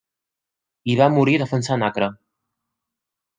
Hi 0.91 0.95
va 1.01 1.09
morir 1.17 1.35
defensant 1.43 1.85
Acre. 1.89 2.09